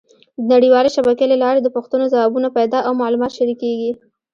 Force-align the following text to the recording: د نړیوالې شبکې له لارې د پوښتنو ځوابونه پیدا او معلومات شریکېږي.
د 0.37 0.39
نړیوالې 0.53 0.89
شبکې 0.95 1.25
له 1.31 1.37
لارې 1.43 1.59
د 1.61 1.67
پوښتنو 1.75 2.05
ځوابونه 2.13 2.47
پیدا 2.57 2.79
او 2.87 2.93
معلومات 3.01 3.31
شریکېږي. 3.37 3.91